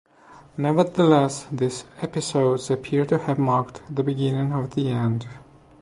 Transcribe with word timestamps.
Nevertheless, 0.57 1.45
these 1.51 1.85
episodes 2.01 2.71
appear 2.71 3.05
to 3.05 3.19
have 3.19 3.37
marked 3.37 3.83
the 3.87 4.01
beginning 4.01 4.51
of 4.51 4.71
the 4.73 4.89
end. 4.89 5.27